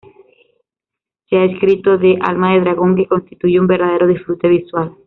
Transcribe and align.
Se 1.29 1.37
ha 1.37 1.45
escrito 1.45 1.99
de 1.99 2.17
"Alma 2.27 2.55
de 2.55 2.61
Dragón" 2.61 2.95
que 2.95 3.05
constituye 3.05 3.59
un 3.59 3.67
"verdadero 3.67 4.07
disfrute 4.07 4.47
visual". 4.49 4.95